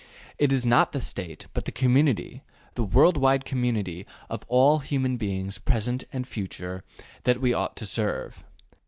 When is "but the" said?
1.53-1.71